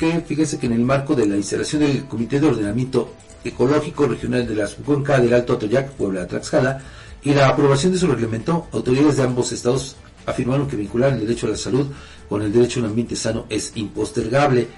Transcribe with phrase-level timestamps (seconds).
[0.00, 4.46] que fíjese que en el marco de la instalación del Comité de Ordenamiento Ecológico Regional
[4.46, 6.80] de la Cuenca del Alto Atoyac, Puebla, Tlaxcala,
[7.24, 11.48] y la aprobación de su reglamento, autoridades de ambos estados afirmaron que vincular el derecho
[11.48, 11.88] a la salud
[12.28, 14.68] con el derecho a un ambiente sano es impostergable.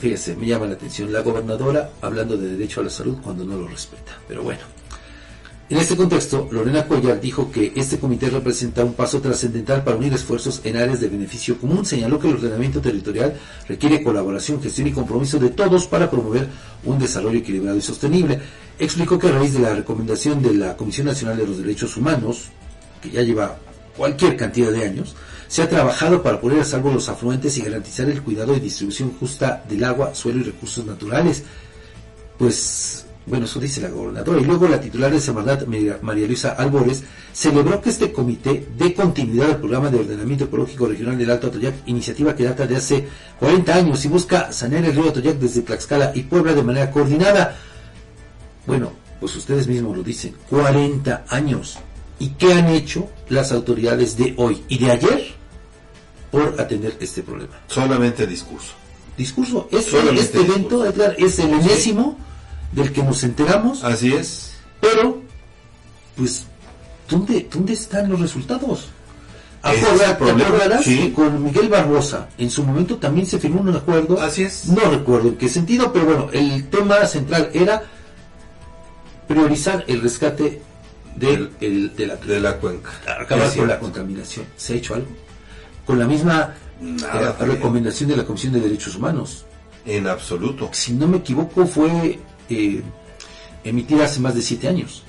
[0.00, 3.56] Fíjese, me llama la atención la gobernadora hablando de derecho a la salud cuando no
[3.56, 4.18] lo respeta.
[4.26, 4.81] Pero bueno.
[5.70, 10.12] En este contexto, Lorena Cuellar dijo que este comité representa un paso trascendental para unir
[10.12, 11.86] esfuerzos en áreas de beneficio común.
[11.86, 13.34] Señaló que el ordenamiento territorial
[13.68, 16.48] requiere colaboración, gestión y compromiso de todos para promover
[16.84, 18.38] un desarrollo equilibrado y sostenible.
[18.78, 22.50] Explicó que a raíz de la recomendación de la Comisión Nacional de los Derechos Humanos,
[23.00, 23.56] que ya lleva
[23.96, 25.14] cualquier cantidad de años,
[25.48, 29.12] se ha trabajado para poner a salvo los afluentes y garantizar el cuidado y distribución
[29.18, 31.44] justa del agua, suelo y recursos naturales.
[32.38, 34.40] Pues bueno, eso dice la gobernadora.
[34.40, 39.50] Y luego la titular de Semarnat, María Luisa Albores, celebró que este comité dé continuidad
[39.50, 43.06] al programa de ordenamiento ecológico regional del Alto Atoyac, iniciativa que data de hace
[43.38, 47.56] 40 años y busca sanear el río Atoyac desde Tlaxcala y Puebla de manera coordinada.
[48.66, 51.78] Bueno, pues ustedes mismos lo dicen, 40 años.
[52.18, 55.26] ¿Y qué han hecho las autoridades de hoy y de ayer
[56.30, 57.52] por atender este problema?
[57.68, 58.72] Solamente discurso.
[59.16, 59.68] Discurso.
[59.70, 62.18] Este, este evento, Edgar, es el enésimo
[62.72, 63.84] del que nos enteramos.
[63.84, 64.54] Así es.
[64.80, 65.20] Pero,
[66.16, 66.46] pues,
[67.08, 68.88] ¿dónde, dónde están los resultados?
[70.82, 71.12] sí.
[71.14, 74.20] con Miguel Barbosa en su momento también se firmó un acuerdo.
[74.20, 74.66] Así es.
[74.66, 77.82] No recuerdo en qué sentido, pero bueno, el tema central era
[79.28, 80.60] priorizar el rescate
[81.14, 82.90] de, el, de, la, de la cuenca.
[83.20, 84.46] Acabar con la contaminación.
[84.56, 85.08] ¿Se ha hecho algo?
[85.86, 89.44] Con la misma eh, recomendación de la Comisión de Derechos Humanos.
[89.84, 90.70] En absoluto.
[90.72, 92.18] Si no me equivoco, fue
[92.52, 92.82] eh,
[93.64, 95.02] emitida hace más de siete años.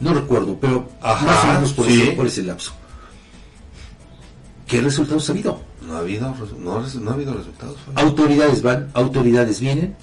[0.00, 2.72] No recuerdo, pero más o menos por, ese, lapso.
[4.66, 5.60] ¿Qué resultados ha habido?
[5.86, 7.76] No ha habido, no, ha habido resultados.
[7.94, 9.94] Autoridades van, autoridades vienen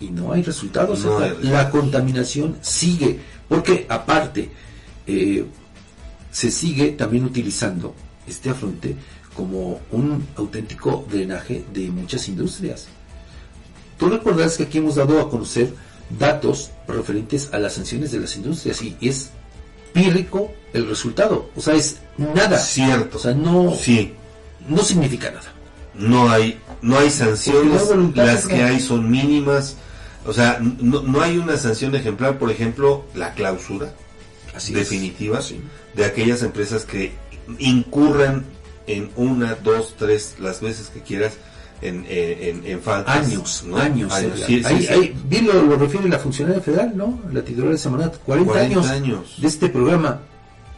[0.00, 1.06] y no hay resultados.
[1.42, 4.50] La contaminación sigue, porque aparte
[5.06, 5.44] eh,
[6.30, 7.94] se sigue también utilizando
[8.26, 8.96] este afronte
[9.36, 12.88] como un auténtico drenaje de muchas industrias.
[13.98, 15.72] Tú recordarás que aquí hemos dado a conocer
[16.18, 19.30] datos referentes a las sanciones de las industrias y es
[19.92, 21.48] pírrico el resultado.
[21.56, 22.58] O sea, es nada.
[22.58, 23.16] Cierto.
[23.16, 24.12] O sea, no, sí.
[24.68, 25.52] no significa nada.
[25.94, 27.82] No hay, no hay sanciones,
[28.14, 29.76] las que hay son mínimas.
[30.26, 33.92] O sea, no, hay una sanción ejemplar, por ejemplo, la clausura
[34.70, 35.40] definitiva
[35.94, 37.12] de aquellas empresas que
[37.58, 38.44] incurran
[38.86, 41.34] en una, dos, tres, las veces que quieras,
[41.80, 43.26] en, en, en faltas.
[43.26, 44.12] Años, años.
[45.28, 47.20] bien lo, refiere la funcionaria federal, ¿no?
[47.32, 48.18] La titular de Samanat.
[48.18, 50.20] 40, años, de este programa.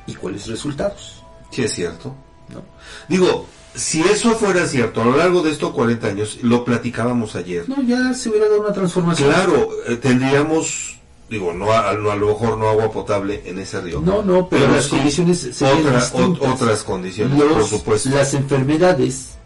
[0.06, 1.22] ¿Y cuáles resultados?
[1.50, 2.14] Sí, es cierto.
[2.48, 2.62] ¿no?
[3.08, 7.68] Digo, si eso fuera cierto, a lo largo de estos 40 años, lo platicábamos ayer.
[7.68, 9.30] No, ya se hubiera dado una transformación.
[9.30, 10.98] Claro, eh, tendríamos,
[11.28, 14.00] digo, no a, lo mejor no agua potable en ese río.
[14.00, 15.86] No, no, pero, las condiciones serían
[16.40, 18.10] otras condiciones, por supuesto.
[18.10, 19.36] Las enfermedades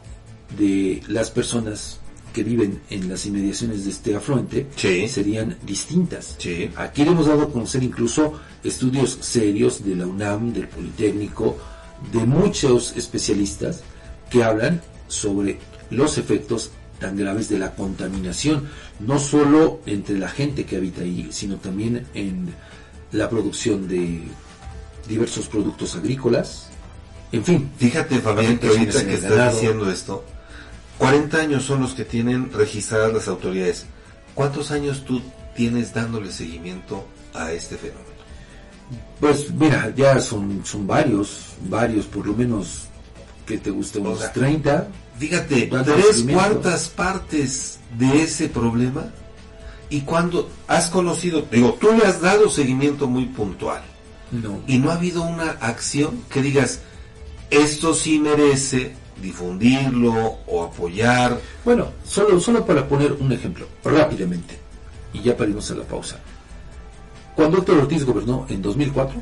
[0.58, 2.00] de las personas
[2.32, 6.36] que viven en las inmediaciones de este afluente serían distintas.
[6.76, 11.56] Aquí le hemos dado a conocer incluso estudios serios de la UNAM, del Politécnico,
[12.12, 13.82] de muchos especialistas
[14.30, 15.58] que hablan sobre
[15.90, 18.68] los efectos tan graves de la contaminación,
[19.00, 22.54] no solo entre la gente que habita ahí, sino también en
[23.12, 24.22] la producción de
[25.08, 26.68] diversos productos agrícolas.
[27.32, 27.70] En fin.
[27.76, 30.24] Fíjate, Fabián, que ahorita que estás diciendo esto,
[31.00, 33.86] 40 años son los que tienen registradas las autoridades.
[34.34, 35.22] ¿Cuántos años tú
[35.56, 38.10] tienes dándole seguimiento a este fenómeno?
[39.18, 42.82] Pues mira, ya son, son varios, varios, por lo menos
[43.46, 44.88] que te guste unos 30.
[45.18, 49.10] Fíjate, tres cuartas partes de ese problema
[49.88, 53.80] y cuando has conocido, digo, tú le has dado seguimiento muy puntual.
[54.32, 54.60] No.
[54.66, 56.80] Y no ha habido una acción que digas,
[57.48, 61.38] esto sí merece difundirlo o apoyar.
[61.64, 64.58] Bueno, solo, solo para poner un ejemplo, rápidamente,
[65.12, 66.18] y ya para irnos a la pausa.
[67.36, 69.20] Cuando Héctor Ortiz gobernó en 2004,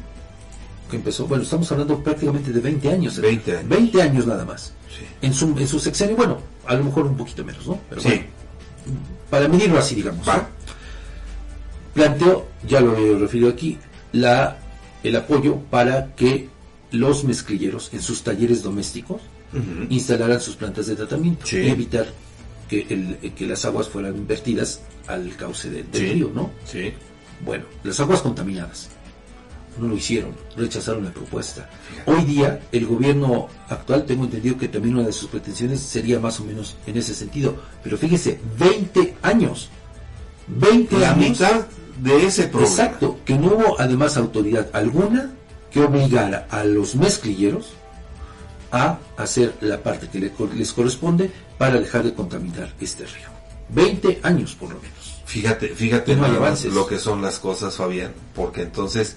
[0.91, 3.21] que empezó, bueno, estamos hablando prácticamente de 20 años.
[3.21, 3.69] 20 años.
[3.69, 4.73] 20 años nada más.
[5.21, 7.79] En, su, en su sexenio, bueno, a lo mejor un poquito menos, ¿no?
[7.89, 8.23] Pero sí.
[9.31, 10.27] para medirlo así, digamos.
[11.95, 13.79] Planteó, ya lo he referido aquí,
[14.13, 14.57] la,
[15.03, 16.49] el apoyo para que
[16.91, 19.21] los mezclilleros en sus talleres domésticos
[19.89, 22.07] instalaran sus plantas de tratamiento y evitar
[22.69, 26.51] que, el, que las aguas fueran vertidas al cauce del río, ¿no?
[26.65, 26.93] Sí.
[27.45, 28.91] Bueno, las aguas contaminadas.
[29.81, 31.71] no lo hicieron, rechazaron la propuesta.
[32.07, 36.41] Hoy día, el gobierno actual, tengo entendido que también una de sus pretensiones sería más
[36.41, 37.57] o menos en ese sentido.
[37.83, 39.71] Pero fíjese, 20 años.
[40.49, 41.31] 20 la años.
[41.31, 41.67] mitad
[42.03, 42.71] de ese problema.
[42.71, 45.33] Exacto, que no hubo además autoridad alguna
[45.71, 47.73] que obligara a los mezclilleros
[48.71, 53.29] a hacer la parte que les corresponde para dejar de contaminar este río.
[53.71, 55.23] 20 años por lo menos.
[55.27, 56.17] Fíjate, fíjate
[56.71, 59.17] lo que son las cosas, Fabián, porque entonces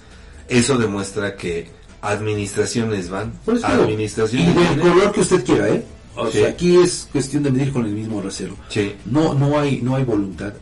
[0.50, 1.70] eso demuestra que
[2.02, 3.34] administraciones van,
[3.64, 5.86] administraciones y del color que usted quiera, ¿eh?
[6.16, 8.58] O sea, aquí es cuestión de medir con el mismo rasero.
[8.68, 8.96] Sí.
[9.06, 10.54] No, no hay, no hay voluntad.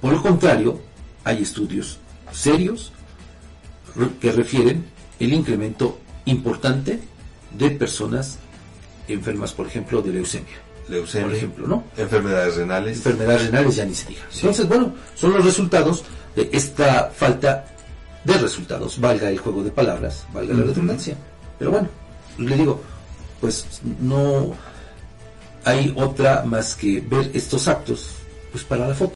[0.00, 0.80] Por el contrario,
[1.22, 1.98] hay estudios
[2.32, 2.92] serios
[4.20, 4.84] que refieren
[5.20, 7.00] el incremento importante
[7.52, 8.38] de personas
[9.08, 10.56] enfermas, por ejemplo, de leucemia.
[10.88, 11.84] Leucemia, por ejemplo, ¿no?
[11.96, 12.96] Enfermedades renales.
[12.98, 14.22] Enfermedades renales ya ni se diga.
[14.34, 16.04] Entonces, bueno, son los resultados
[16.34, 17.64] de esta falta
[18.24, 21.16] de resultados, valga el juego de palabras, valga la redundancia.
[21.58, 21.88] Pero bueno,
[22.38, 22.80] le digo,
[23.40, 23.66] pues
[24.00, 24.54] no
[25.64, 28.14] hay otra más que ver estos actos
[28.52, 29.06] pues para la foto.